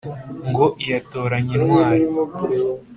Ngo 0.49 0.65
iyatoranye 0.83 1.53
intwari 1.59 2.05